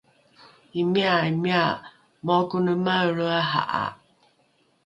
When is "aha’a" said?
3.41-3.85